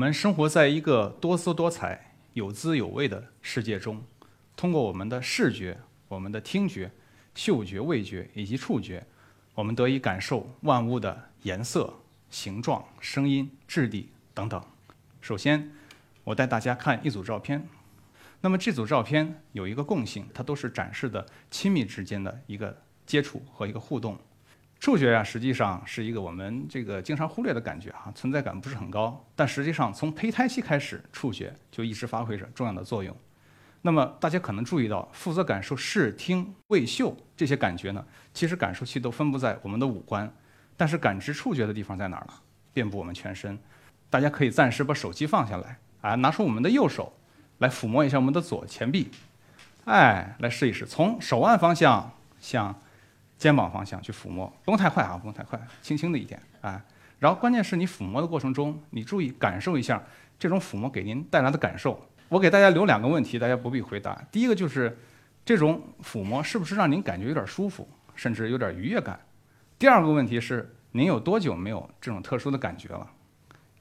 [0.00, 4.02] 我们生活在一个多姿多彩、有滋有味的世界中，
[4.56, 6.90] 通过我们的视觉、我们的听觉、
[7.34, 9.06] 嗅觉、味觉以及触觉，
[9.54, 11.92] 我们得以感受万物的颜色、
[12.30, 14.64] 形状、声音、质地等等。
[15.20, 15.70] 首先，
[16.24, 17.68] 我带大家看一组照片。
[18.40, 22.74] 那么这组照片有一个共性，它都是展示的亲密之间的一个
[23.04, 24.18] 接触和一个互动。
[24.80, 29.22] 触觉呀，实际上是一个我们这个经常忽略的感觉哈，存在感不是很高。
[29.36, 33.14] 但实际上，从胚胎期开始，触觉就一直发挥着重要的作用。
[33.82, 38.02] 那么大家可能注意到，负责感受视听味嗅这些感觉呢，
[38.32, 40.32] 其实感受器都分布在我们的五官，
[40.78, 42.32] 但是感知触觉的地方在哪儿呢？
[42.72, 43.58] 遍布我们全身。
[44.08, 47.12] 大家可以暂时把手机放下来，啊，拿出我们的右手，
[47.58, 49.10] 来抚摸一下我们的左前臂，
[49.84, 52.80] 哎，来试一试，从手腕方向向。
[53.40, 56.84] 肩膀方向去抚摸，不用太快啊，不用太快，轻轻的一点，啊，
[57.18, 60.02] 然后关键是你抚摸的过程中，你注意感受一下
[60.38, 62.06] 这种抚摸给您带来的感受。
[62.28, 64.22] 我给大家留两个问题，大家不必回答。
[64.30, 64.94] 第一个就是
[65.42, 69.18] 这种抚摸是不是让您感觉有点舒服，甚至有点愉悦感？
[69.78, 73.10] 第二个问题是您有多久没有这种特殊的感觉了？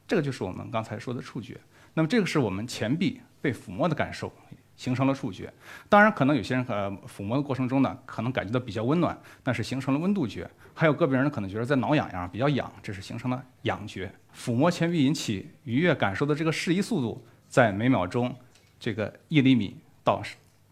[0.08, 1.60] 这个就是我们刚才说的触觉。
[1.94, 4.32] 那么这个是我们前臂被抚摸的感受。
[4.80, 5.54] 形成了触觉，
[5.90, 14.10] 当然可能有些人呃抚摸的过程中呢，可能感觉到比较温暖，那是形成了温度觉；还有个别人可能觉得在挠痒痒，比较痒，这是形成了痒觉。
[14.34, 18.34] 抚摸前臂引起愉悦感受的这个适宜速度在每秒钟
[18.80, 20.24] 这个一厘米到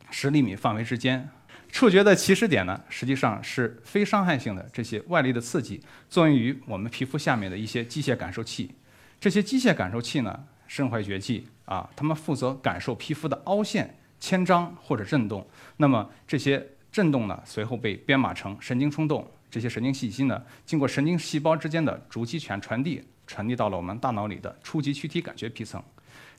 [0.09, 1.29] 十厘米范围之间。
[1.69, 8.71] 触觉的起始点呢，实际上是非伤害性的这些外力的刺激作用于我们皮肤下面的一些机械感受器。
[9.19, 11.47] 这些机械感受器呢，身怀绝技。
[11.65, 15.45] 啊，他们负责感受皮肤的凹陷、牵张或者震动。
[15.75, 19.29] 那么这些震动呢，随后被编码成神经冲动。
[19.51, 25.83] 这些神经信息呢，经过神经细胞之间的逐级权传递，传递到了我们大脑里的初级躯体感觉皮层。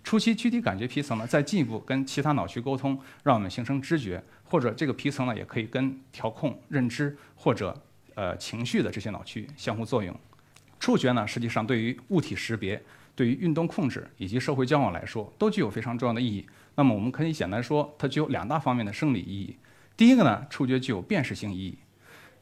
[0.02, 7.78] 初期躯体感觉皮层呢，再进一步跟其他脑区沟通，让我们形成知觉，或者这个皮层呢，也可以跟调控认知或者
[8.14, 10.19] 呃情绪的这些脑区相互作用。
[10.80, 12.82] 触觉呢，实际上对于物体识别。
[13.18, 16.46] 对于运动控制以及社会交往来说，都具有非常重要的意义。
[16.76, 19.56] 那么我们可以简单说，它具有两大方面的生理意义。
[19.96, 21.78] 第一个呢，触觉具有辨识性意义，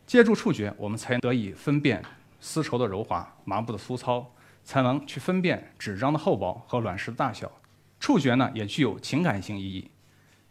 [0.07, 2.05] 借助触觉，我们才得以分辨
[2.41, 7.51] 丝绸的柔滑、麻布的粗糙，才能去分辨纸张的厚薄和卵石的大小。
[7.99, 9.91] 触觉呢，也具有情感性意义。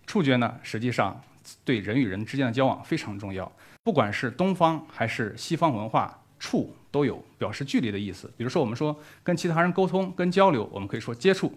[0.07, 1.21] 触觉呢，实际上
[1.63, 3.51] 对人与人之间的交往非常重要。
[3.83, 6.19] 不管是东方还是西方文化。
[6.39, 11.53] 触都有表示距离的意思，比如说我们说跟其他人沟通、跟交流，我们可以说接触，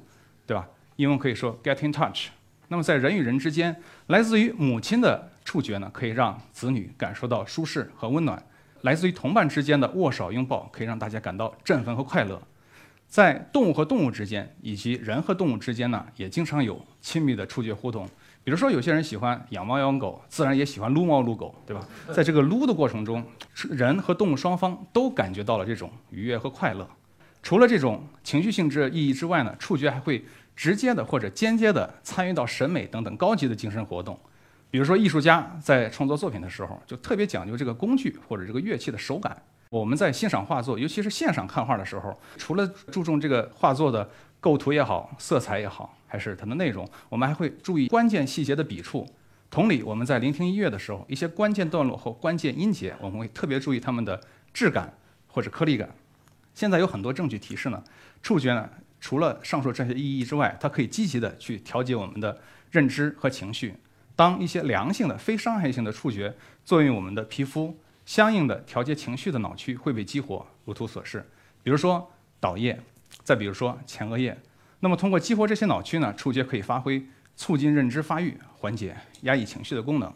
[0.47, 0.69] 对吧？
[0.97, 2.29] 英文可以说 get in touch。
[2.69, 3.75] 那么在人与人之间，
[4.09, 8.39] 来自于母亲的触觉呢，可以让子女感受到舒适和温暖；
[8.83, 12.43] 来自于同伴之间的握手拥抱，可以让大家感到振奋和快乐。
[13.07, 18.07] 在动物和动物之间，以及人和动物之间呢，也经常有亲密的触觉互动。
[18.49, 21.87] 比如说，有些人喜欢养猫养狗，自然也喜欢撸猫撸狗，对吧？
[22.15, 23.23] 在这个撸的过程中，
[23.69, 26.89] 人和动物双方都感觉到了这种愉悦和快乐。
[27.43, 30.25] 除了这种情绪性质意义之外呢，触觉还会
[30.57, 34.19] 直接的或者间接的参与到审美等等高级的精神活动。
[34.71, 39.37] 比如说，艺术家在创作作品的时候，就特别讲究这个工具或者这个乐器的手感。
[39.69, 44.09] 我们在欣赏画作，尤其是线上看画的时候，除了注重这个画作的
[44.41, 45.95] 构图也好，色彩也好。
[46.09, 49.07] 还是它的内容，我们还会注意关键细节的笔触。
[49.51, 54.21] 同理，我们在聆听音乐的时候，一些关键段落或关键音节，我们会特别注意它们的
[54.53, 54.93] 质感
[55.27, 55.89] 或者颗粒感。
[56.55, 57.83] 现在有很多证据提示呢，
[58.23, 58.69] 触觉呢，
[59.01, 63.75] 除了上述这些意义之外，它可以积极的去调节我们的认知和情绪。
[64.17, 71.25] 当一些良性的、非伤害性的触觉作用我们的皮肤，相应的调节情绪的脑区会被激活，如图所示。
[71.63, 72.11] 比如说
[72.41, 72.79] 导叶，
[73.23, 74.37] 再比如说前额叶。
[74.81, 80.13] 那么，通过激活这些脑区呢，触觉可以发挥促进认知发育、缓解压抑情绪的功能。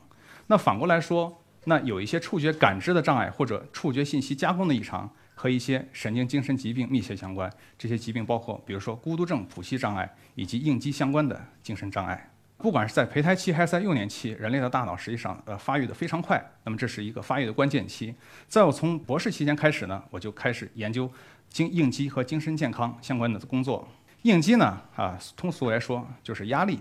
[0.46, 7.50] 那反过来说，那有一些触觉感知的障碍或者触觉信息加工的异常，和一些神经精神疾病密切相关。
[7.76, 12.30] 这些疾病包括，比如说孤独症谱系障碍以及应激相关的精神障碍。
[12.58, 16.40] 不管是在胚胎期还是在幼年期，人类的大脑实际上呃发育的非常快。
[16.62, 18.14] 那么这是一个发育的关键期。
[18.46, 21.10] 在我从博士期间开始呢，我就开始研究
[21.48, 23.88] 精应激和精神健康相关的工作。
[24.22, 26.78] 应激呢，啊，通俗来说就是压力，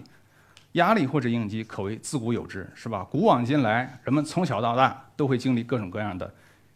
[0.74, 3.04] 压力或者应激可谓自古有之，是吧？
[3.10, 6.32] 古往今来，人们从小到大都会经历各种各样的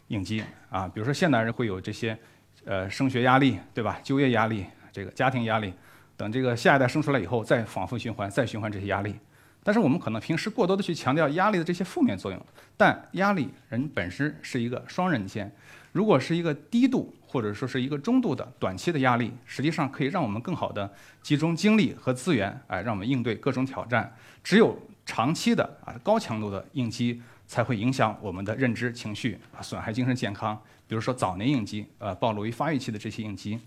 [0.08, 2.18] 应激啊，比如说现代人会有这些，
[2.64, 4.00] 呃，升学压力，对吧？
[4.02, 5.72] 就业压力，这个家庭压力，
[6.16, 9.14] 等这个下一代生出来以后，再反复循环，再循环这些压力。
[9.62, 12.46] 但是我们可能平时过多的去强调压力的这些负面作用，
[12.76, 15.50] 但压力人本身是一个双刃剑。
[15.96, 24.14] 如果是一个低度或者说是一个中度的短期的压力，实际上可以让我们更好的集中精力和资源，哎，让我们应对各种挑战。
[24.44, 30.60] 只有长期的啊高强度的应激，才会影响我们的认知、情绪啊，损害精神健康。
[30.86, 33.58] 比如说早年应激，呃，暴露于发育期的这些应激，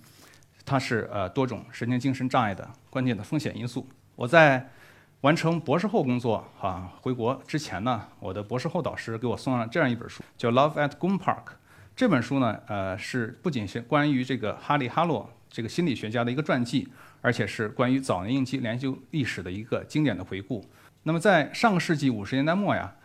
[0.64, 3.90] 它是呃多种神经精神障碍的关键的风险因素。
[4.16, 4.70] 我在
[5.22, 11.36] 完成博士后工作啊，回国之前呢，我的博士后导师给我送了这样一本书，叫《Love at g o o m Park》。
[12.00, 16.88] 这本书呢，呃，是不仅是关于这个哈利·哈洛这个心理学家的一个传记，
[17.20, 20.64] 而且是关于早年应激研究历史的一个经典的回顾。
[21.04, 22.96] 那么在上个世纪五十年代末呀，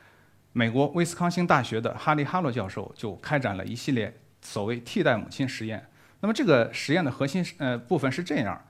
[0.52, 5.84] 美国威斯康星大学的哈利·哈洛教授就开展了一系列所谓替代母亲实验。
[6.20, 8.64] 那么这个实验的核心呃部分是这样：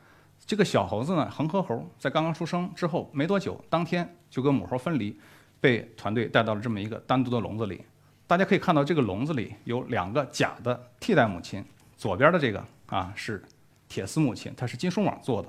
[0.46, 5.20] 这个小猴子呢，恒河猴在刚刚出生之后没多久，当天就跟母猴分离，
[5.60, 7.82] 被团队带到了这么一个单独的笼子里。
[8.26, 11.62] 大家可以看到，这个笼子里有两个假的替代母亲。
[11.96, 13.42] 左边的这个啊是
[13.88, 15.48] 铁丝母亲，它是金属网做的；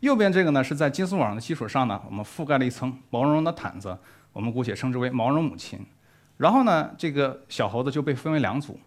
[0.00, 3.98] 右边这个呢是在金属网的基础上呢，我们覆盖了一层毛茸茸的毯子，
[4.32, 5.84] 我们姑且称之为毛绒母亲。
[6.36, 8.78] 然后呢，这个小猴子就被分为两组，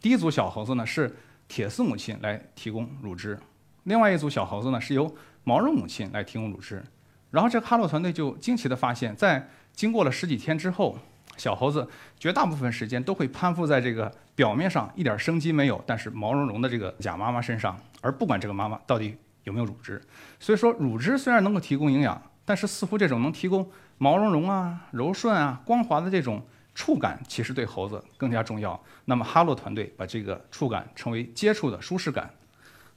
[0.00, 1.16] 第一组小猴子呢是
[1.48, 3.38] 铁丝母亲来提供乳汁，
[3.84, 5.12] 另外一组小猴子呢是由
[5.44, 6.84] 毛绒母亲来提供乳汁。
[7.30, 10.98] 然后这个哈洛团队就惊奇地发现，在经过了十几天之后。
[11.40, 11.88] 小猴子
[12.18, 19.98] 绝大部分时间都会攀附在这个表面上一点生机没有，但是毛茸茸的这个假妈妈身上，而不管这个妈妈到底有没有乳汁。
[20.38, 23.66] 所以说，乳汁虽然能够提供营养，但是似乎这种能提供
[23.96, 28.78] 毛茸茸啊、柔顺啊、光滑的这种触感，其实对猴子更加重要。
[29.06, 32.28] 那么哈洛团队把这个触感称为接触的舒适感。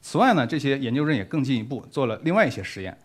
[0.02, 2.98] 此外呢，这些研究人也更进一步做了另外一些实验，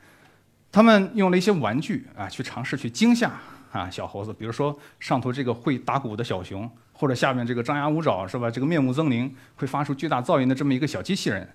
[0.73, 3.31] 他们用了一些玩具啊，去尝试去惊吓。
[3.71, 8.51] 啊，小猴子，比如说上头这个会打鼓的小熊，或者下面这个张牙舞爪是吧？
[8.51, 11.49] 这个面目狰狞，会发出巨大噪音的这么一个小机器人。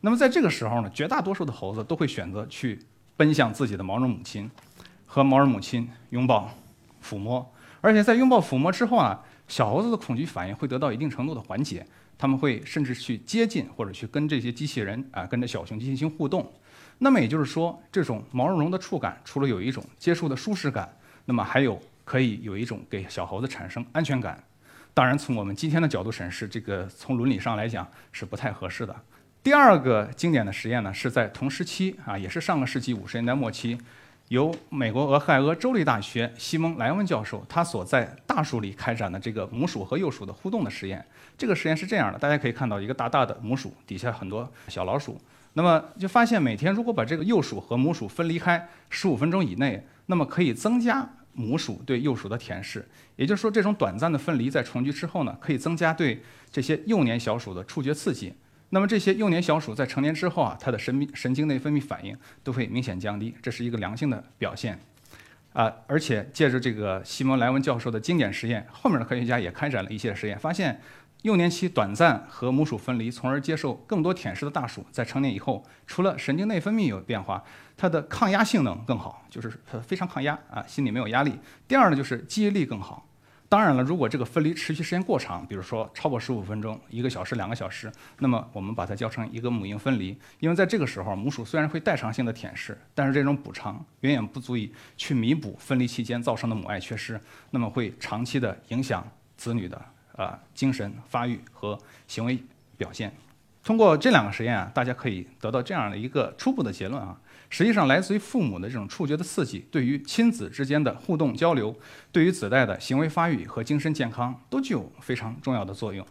[0.00, 2.78] 那么在这个时候呢，绝大多数的猴子都会选择去
[3.16, 4.50] 奔向自己的毛绒母亲，
[5.06, 6.50] 和毛绒母亲拥抱、
[7.04, 7.52] 抚摸。
[7.80, 11.86] 而且在拥抱、抚摸之后啊，小猴子的恐惧反应会得到一定程度的缓解，
[12.18, 16.50] 他们会甚至去接近或者去跟这些机器人啊，跟着小熊进行互动。
[16.98, 20.94] 那么也就是说，这种毛茸茸的触感，除了有一种接触的舒适感。
[21.30, 24.42] 那么还有可以有一种给小猴子产生安全感，
[24.92, 28.92] 当然从我们今天的角度审视，这个从伦理上来讲是不太合适的。
[29.40, 33.78] 第二个经典的实验呢，是在同时期啊，也是上个世纪五十年代末期，
[34.26, 41.06] 由美国俄亥俄州立大学西蒙莱文教授他所在大鼠里开展的这个母鼠和幼鼠的互动的实验。
[41.38, 45.16] 这个实验是这样的，大家可以看到一个大大的母鼠底下很多小老鼠，
[45.52, 51.08] 那么就发现每天如果把这个幼鼠和母鼠分离开十五分钟以内，那么可以增加。
[51.32, 52.82] 母鼠对幼鼠的舔舐，
[53.16, 58.32] 也就是说，这种短暂的分离在重聚之后呢，可以增加对这些幼年小鼠的触觉刺激。
[58.70, 64.78] 那么这些幼年小鼠在成年之后啊，它的神神经内分泌反应都会明显降低，这是一个良性的表现。
[65.52, 70.80] 啊，而且借着这个西蒙莱文教授的经典实验，后面的科学家也开展了一些实验，发现。
[71.22, 77.44] 幼年期短暂和母鼠分离，从而接受更多舔舐的大鼠，在成年以后，除了神经内分泌有变化，
[77.76, 79.52] 它的抗压性能更好，就是
[79.86, 81.38] 非常抗压啊，心里没有压力。
[81.68, 83.06] 第二呢，就是记忆力更好。
[83.50, 99.06] 当然了，如果这个分离持续时间过长，比如说超过十五分钟、一个小时、两个小时，那么我们把它叫成一个母婴分离，因为在这个时候，母鼠虽然会代偿性的舔舐，但是这种补偿远远不足以去弥补分离期间造成的母爱缺失，那么会长期的影响
[99.36, 99.78] 子女的。
[100.20, 102.38] 啊，精神发育和行为
[102.76, 103.10] 表现，
[103.64, 107.18] 通过这两个实验啊，大家可以得到这样的一个初步的结论啊。
[107.48, 111.74] 实际上，来自于父母的这种触觉的刺激，对于亲子之间的互动交流，
[112.12, 116.06] 对于子代的行为发育和精神健康，都具有非常重要的作用。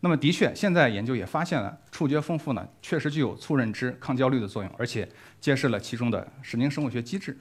[0.00, 5.08] 那么，的确，现在研究也发现了，触觉丰富呢，确实具有促认知、抗焦虑的作用，而且
[5.40, 7.36] 揭示了其中的神经生物学机制。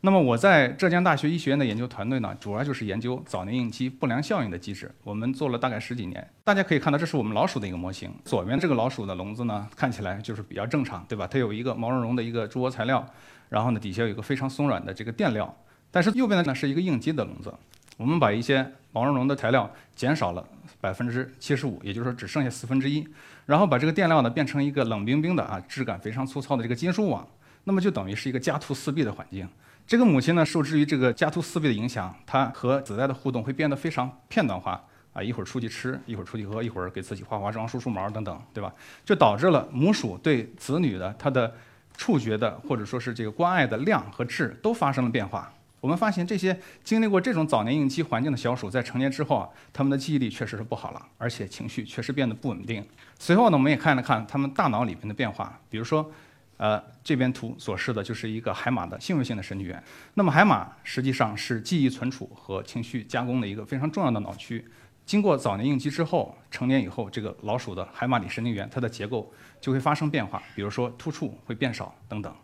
[0.00, 4.88] 那么我在浙江大学医学院的研究团队呢，主要就是研究早年应激不良效应的机制。
[5.02, 6.24] 我们做了大概十几年。
[6.44, 8.08] 大家可以看到，这是我们老鼠的一个模型。
[8.24, 11.26] 左边这个老鼠的笼子呢，看起来就是比较正常，对吧？
[11.26, 13.04] 它有一个毛茸茸的一个猪窝材料，
[13.48, 15.52] 然后呢底下有一个非常松软的这个垫料。
[15.90, 17.52] 但是右边的呢是一个应激的笼子，
[17.96, 20.46] 我们把一些毛茸茸的材料减少了
[20.80, 23.04] 百分之七十五，也就是说只剩下四分之一，
[23.46, 27.26] 然后把这个垫料呢变成一个冷冰冰的啊质感非常粗糙的这个金属网，
[27.68, 29.46] 那么就等于是一个家徒四壁的环境。
[29.86, 34.82] 这个母亲呢，受制于这个家徒四壁的影响，她和子代的互动会变得非常片段化
[35.12, 38.72] 啊，一会儿出去吃，一会儿出去喝，一会儿给自己化化妆、梳梳毛等等，对吧？
[39.04, 41.54] 就导致了母鼠对子女的它的
[41.94, 45.52] 触觉的或者说是这个关爱的量和质都发生了变化。
[45.80, 52.82] 我们发现这些经历过这种早年应激环境的小鼠，在成年之后啊，他们的记忆力确实是不好了，而且情绪确实变得不稳定。
[53.18, 56.10] 随后呢，我们也看了看他们大脑里面的变化，比如说，
[56.58, 59.82] 呃，这边图所示的就是一个海马的行为性的神经元。
[60.14, 64.64] 那么海马实际上是记忆存储和情绪加工的一个非常重要的脑区。
[65.06, 72.34] 经过早年应激之后，成年以后，这个老鼠的海马里神经元它的结构就会发生变化，比如说突触会变少等等。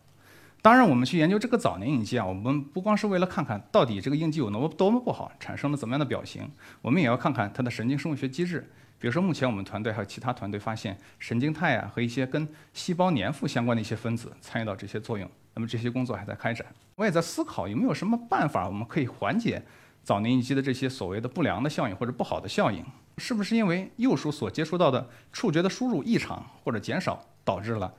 [0.62, 8.70] 当然，我们去研究这个早年应激啊，我们不光是为了看看到底这个应激有多么多么不好，产生了怎么样的表型，我们也要看看它的神经生物学机制。
[9.04, 15.30] 比如说，目前我们团队还有其他团队发现，神经肽啊和一些跟细胞粘附相关的一些分子参与到这些作用。
[15.52, 19.62] 那么这些工作还在开展，我也在思考有没有什么办法我们可以缓解
[20.02, 22.82] 早年应激的这些所谓的不良的效应或者不好的效应。
[23.18, 27.92] 是不是因为幼鼠所接触到的触觉的输入异常或者减少，导致了？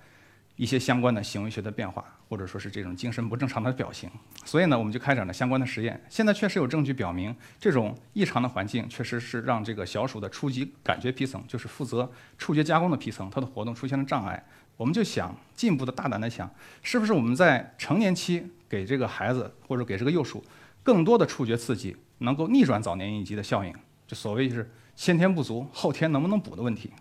[0.56, 4.10] 一些相关的行为学的变化，或者说是这种精神不正常的表情，
[4.46, 6.02] 所以呢，我们就开展了相关的实验。
[6.10, 14.46] 现在确实有证据表明，这种异常的环境确实是让这个小鼠的初级感觉皮层，就是负责触觉加工的皮层，它的活动出现了障碍。
[14.78, 16.50] 我们就想进一步的大胆的想，
[16.82, 20.44] 是不是我们在成年期给这个孩子或者给这个幼鼠
[20.84, 23.74] 更多的触觉刺激，能够逆转早年应激的效应？
[24.08, 26.92] 就所谓是先天不足，后天能不能补的问题。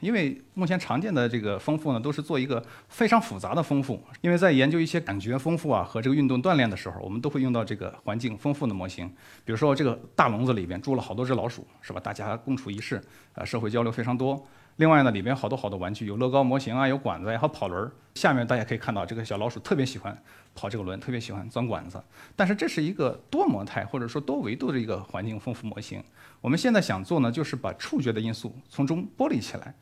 [0.00, 4.02] 因为目前常见的这个丰富呢，都是做一个非常复杂的丰富。
[4.20, 9.06] 因为在研究一些感觉丰富啊和这个运动锻炼的时候，我们都会用到这个环境丰富的模型。
[9.44, 12.00] 比如说这个大笼子里边住了好多只老鼠，是吧？
[12.00, 13.02] 大家共处一室，
[13.34, 14.46] 呃，社会交流非常多。
[14.76, 17.92] 另外呢，里边好多好多玩具，有乐高模型啊，有管子呀，还有跑轮儿。
[18.16, 20.16] 下面大家可以看到，这个小老鼠特别喜欢
[20.52, 22.02] 跑这个轮，特别喜欢钻管子。
[22.34, 26.02] 但是这是一个多模态或者说多维度的一个环境丰富模型。
[26.40, 29.72] 我们现在想做呢，就是把触觉的因素从中剥离起来。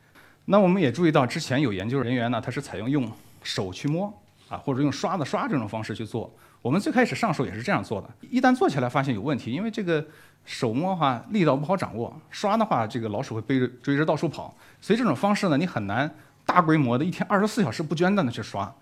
[0.45, 3.09] 那我们也注意到，之前有研究人员呢，他是采用用
[3.43, 4.13] 手去摸
[4.49, 6.33] 啊，或者用刷子刷这种方式去做。
[6.61, 10.05] 我们最开始上手也是这样做的，一旦做起来发现有问题，因为这个
[10.45, 16.13] 手摸的话力道不好掌握，刷的话这个老鼠会背着追着到处跑，所以这种方式呢，你很难
[16.45, 18.73] 大规模的一天二十四小时不间断的去刷。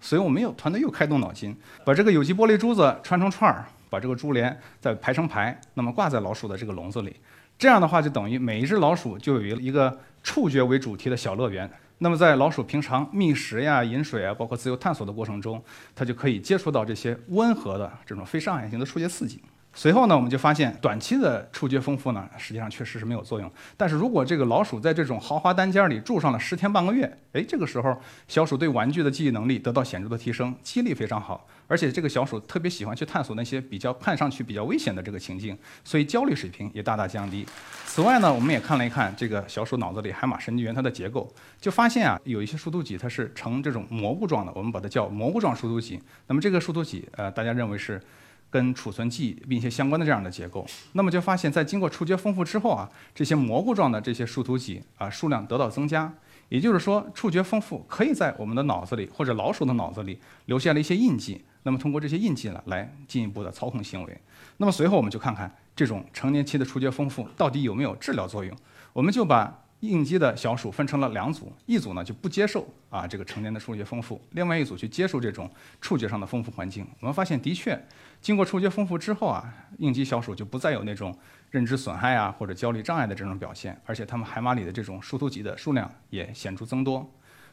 [0.00, 7.16] 所以我们又团队又开动脑筋，把这个有机玻璃珠子穿成串儿，把这个珠帘再排成排，那么挂在老鼠的这个笼子里。
[7.58, 11.70] 这样的话，就等于每一只老鼠就有一一个触觉为主题的小乐园。
[11.98, 15.60] 那么，在老鼠平常觅食呀、饮水啊，包括自由探索的过程中，
[15.96, 19.42] 它就可以接触到这些温和的这种非伤害性的触觉刺激。
[19.78, 23.48] 随后呢，我们就发现短期的触觉丰富呢，实际上确实是没有作用。
[23.76, 37.46] 但是如果这个老鼠在这种豪华单间里住上了十天半个月，哎，这个时候小鼠对玩具的记忆能力得到显著的提升，记忆力非常好，而且这个小鼠特别喜欢去探索那些比较看上去比较危险的这个情境，所以焦虑水平也大大降低。
[37.86, 46.02] 此外呢，我们也看了一看这个小鼠脑子里海马神经元它的结构，就发现啊，有一些树突脊它是呈这种蘑菇状的，我们把它叫蘑菇状树突脊。
[46.26, 48.02] 那么这个树突脊，呃，大家认为是。
[48.50, 56.12] 跟储存记忆密切相关的这样的结构，那么就发现，在经过触觉丰富之后啊，这些蘑菇状的这些树突脊啊数量得到增加，
[56.48, 64.20] 也就是说，触觉丰富可以在我们的脑子里或者老鼠的脑子里留下了一些印记，那么通过这些印记呢，来进一步的操控行为。
[64.56, 68.56] 那么随后我们就看看这种成年期的触觉丰富到底有没有治疗作用，
[68.92, 69.64] 我们就把。
[69.80, 75.48] 应激的小鼠分成了两组，一组呢就不接受啊这个成年的触觉丰富，另外一组去接受这种
[75.80, 76.84] 触觉上的丰富环境。
[76.98, 77.80] 我们发现，的确，
[78.20, 81.16] 经过触觉丰富之后啊，应激小鼠就不再有那种
[81.50, 87.10] 认知损害啊或者焦虑障碍的这种表现，而且它们海马里的这种树突棘的数量也显著增多。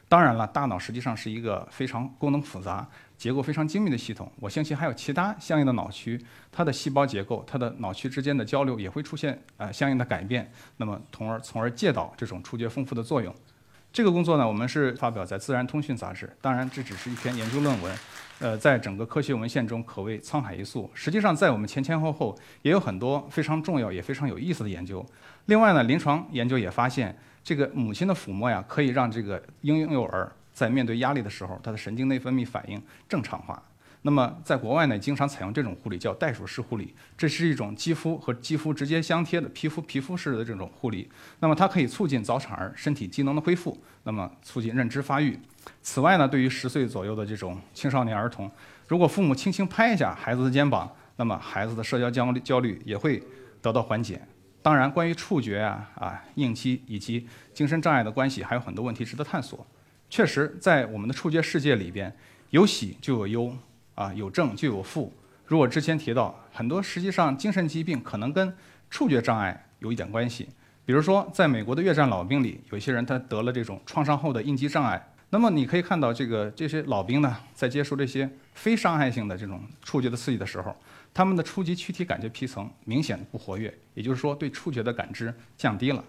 [0.08, 4.30] 当然了，大脑实际上是一个非常功能复杂、结构非常精密的系统。
[4.38, 6.20] 我相信还有其他相应的脑区，
[6.52, 13.34] 它的细胞结构、它的脑区之间的交流也会出现呃相应的改变，那么从而从而借导这种触觉丰富的作用。
[13.96, 16.30] 这个工作呢，我们是发表在《自然通讯》杂志。
[16.42, 17.98] 当然，这只是一篇研究论文，
[18.40, 20.90] 呃，在整个科学文献中可谓沧海一粟。
[20.92, 25.02] 实际上，在我们前前后后也有很多非常重要也非常有意思的研究。
[25.46, 27.16] 另外呢，临床研究也发现。
[27.42, 33.62] 这个母亲的抚摸呀，可以让这个婴幼儿在面对压力的时候，他的神经内分泌反应正常化。
[34.02, 36.94] 那么，在国外呢，经常采用这种护理，叫袋鼠式护理。
[37.18, 41.08] 这是一种肌肤和肌肤直接相贴的皮肤皮肤式的这种护理。
[41.40, 45.38] 那么，它可以促进早产儿身体机能的恢复，那么促进认知发育。
[45.82, 48.48] 此外呢，对于十岁左右的这种青少年儿童，
[48.86, 53.20] 如果父母轻轻拍一下孩子的肩膀，那么孩子的社交焦虑焦虑也会
[53.60, 54.20] 得到缓解。
[54.62, 59.66] 当然，关于触觉啊、啊应激以及精神障碍的关系，还有很多问题值得探索。
[60.08, 62.14] 确实，在我们的触觉世界里边，
[62.50, 63.56] 有喜就有忧，
[63.96, 65.12] 啊有正就有负。
[65.44, 68.56] 如果之前提到，很多实际上精神疾病可能跟
[68.88, 70.48] 触觉障碍有一点关系。
[70.84, 75.04] 比如说，在美国的越战老兵里，有些人他得了这种创伤后的应激障碍。
[75.30, 80.74] 那么你可以看到，这个这些老兵呢，在接受这些非伤害性的这种触觉的刺激的时候，
[81.12, 86.04] 他们的初级躯体感觉皮层明显不活跃，也就是说对触觉的感知降低了。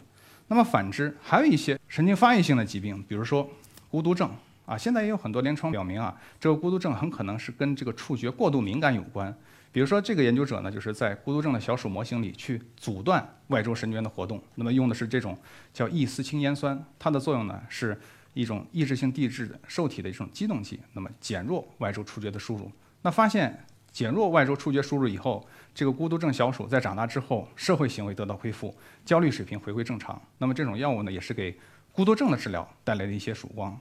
[0.48, 3.50] 那么反之，还有一些神经发育性的疾病，比如说
[3.90, 4.30] 孤独症
[4.68, 9.36] 啊，现在也有很多临床表明啊，这个孤独症很可能是跟这个触觉过度敏感有关。
[9.72, 15.36] 比如说这个研究者呢，就是在孤独症的小鼠模型里去阻断外周神经元的活动，那么用的是这种
[15.74, 18.00] 叫异丝氢烟酸，它的作用呢是。
[18.34, 22.72] 一种抑制性递质的受体的一种激动剂，那么减弱外周触觉的输入。
[23.02, 25.44] 那发现减弱外周触觉输入以后，
[25.74, 28.72] 这个孤独症小鼠在长大之后，社会行为得到恢复，
[29.04, 30.22] 焦虑水平回归正常。
[30.38, 31.58] 那么这种药物呢，也是给
[31.92, 33.76] 孤独症的治疗带来了一些曙光。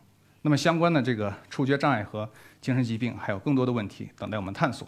[0.47, 2.29] 那么相关的这个触觉障碍和
[2.61, 4.87] 精神疾病还有更多的问题等待我们探索。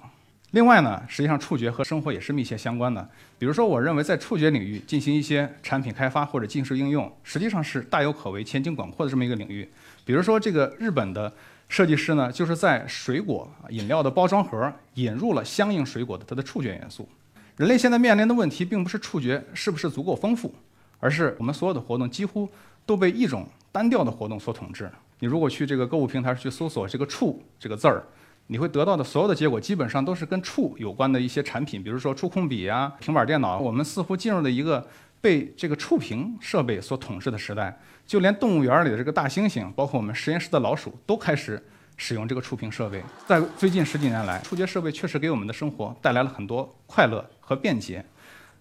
[0.53, 3.11] 另外呢，实际上触觉和生活也是密切相关的。
[3.41, 9.69] 比如说，我认为在触觉领域进行一些产品开发或者技术应用，实际上是大有可为、前景广阔的这么一个领域。
[10.05, 11.33] 比如说，这个日本的
[11.69, 17.09] 设计师呢，就是在水果饮料的包装盒引入了相应水果的它的触觉元素。
[17.57, 20.55] 人类现在面临的问题，并不是触觉是不是足够丰富，
[21.01, 22.49] 而是我们所有的活动几乎
[22.87, 24.89] 都被一种单调的活动所统治。
[25.21, 28.05] 你如果去这个购物平台去搜索这个“触”这个字儿。
[28.51, 33.59] 你会得到的所有的结果，基本上都是跟触有关的一些产品，比如说触控笔啊、平板电脑。
[33.59, 34.89] 我们似乎进入了一个
[35.21, 37.79] 被这个触屏设备所统治的时代。
[38.07, 41.63] 就连动物园里的这个大猩猩，包括我们实验室的老鼠，都开始
[41.99, 43.03] 使用这个触屏设备。
[43.27, 48.03] 在最近十几年来，触觉设备确实给我们的生活带来了很多快乐和便捷。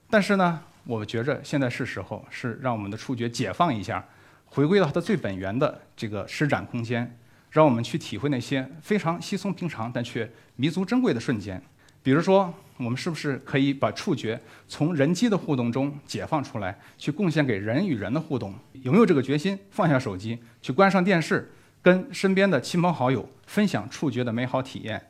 [0.10, 4.06] 但是呢，我觉着现在是时候是让我们的触觉解放一下，
[4.48, 7.18] 回归到它的最本源的这个施展空间。
[7.50, 11.60] 让我们去体会那些非常稀松平常但却弥足珍贵的瞬间，
[12.04, 18.54] 比如说，我们是不是可以把触觉从人机的互动中解放出来，去贡献给人与人的互动？
[18.74, 19.58] 有没有这个决心？
[19.72, 21.52] 放下手机，去关上电视，
[21.82, 25.02] 跟身边的亲朋好友分享触觉的美好体验？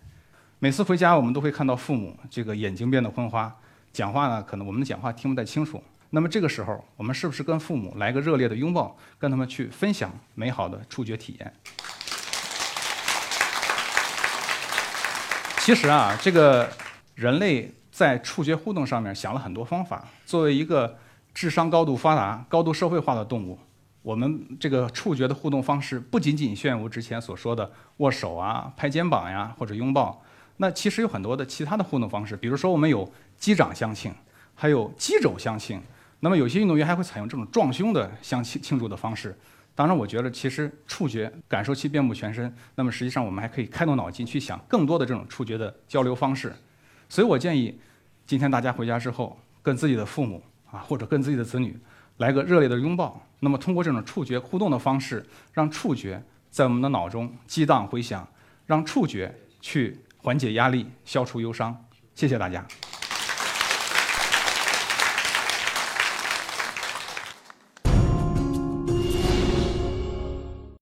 [0.59, 3.53] 每次回家，我们都会看到父母这个眼睛变得昏花，
[3.91, 5.83] 讲话呢，可能我们的讲话听不太清楚。
[6.09, 11.53] 那么这个时候，我们是不是跟父母来个热烈的拥抱，跟他们去分享美好的触觉体验？
[15.59, 16.69] 其实啊，这个
[17.13, 20.07] 人类在触觉互动上面想了很多方法。
[20.25, 20.97] 作为一个
[21.33, 23.59] 智商高度发达、高度社会化的动物，
[24.01, 30.23] 我们这个触觉的互动方式不仅仅限于之前所说的握手啊、拍肩膀呀或者拥抱。
[30.55, 34.15] 那其实有很多的其他的互动方式，比如说我们有击掌相庆，
[34.55, 35.81] 还有击肘相庆。
[36.19, 39.37] 那么有些运动员还会采用这种撞胸的相庆庆祝的方式。
[39.75, 42.51] 当然，我觉得其实触觉感受器遍布全身。
[42.73, 46.51] 那么实际上，我们还可以开动脑筋去想更多的这种触觉的交流方式。
[47.07, 47.79] 所以我建议，
[48.25, 51.79] 今天大家回家之后，跟自己的父母啊，或者跟自己的子女
[52.17, 53.23] 来个热烈的拥抱。
[53.39, 58.27] 那么通过这种触觉互动的方式，让触觉在我们的脑中激荡回响，
[58.65, 61.85] 让触觉去缓解压力、消除忧伤。
[62.15, 62.65] 谢谢大家。